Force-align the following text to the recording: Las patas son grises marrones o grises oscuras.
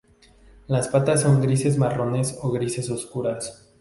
Las 0.65 0.87
patas 0.87 1.21
son 1.21 1.41
grises 1.43 1.77
marrones 1.77 2.35
o 2.41 2.49
grises 2.51 2.89
oscuras. 2.89 3.67